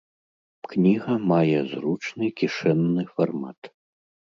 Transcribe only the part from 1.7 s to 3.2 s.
зручны кішэнны